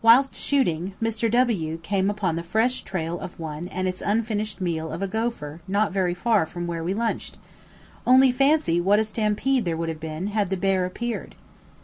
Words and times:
Whilst 0.00 0.32
shooting, 0.36 0.94
Mr. 1.02 1.28
W 1.28 1.78
came 1.78 2.08
upon 2.08 2.36
the 2.36 2.44
fresh 2.44 2.82
trail 2.82 3.18
of 3.18 3.40
one 3.40 3.66
and 3.66 3.88
its 3.88 4.00
unfinished 4.00 4.60
meal 4.60 4.92
of 4.92 5.02
a 5.02 5.08
gophir 5.08 5.58
not 5.66 5.90
very 5.90 6.14
far 6.14 6.46
from 6.46 6.68
where 6.68 6.84
we 6.84 6.94
lunched; 6.94 7.36
only 8.06 8.30
fancy 8.30 8.80
what 8.80 9.00
a 9.00 9.04
stampede 9.04 9.64
there 9.64 9.76
would 9.76 9.88
have 9.88 9.98
been 9.98 10.28
had 10.28 10.50
the 10.50 10.56
bear 10.56 10.84
appeared. 10.84 11.34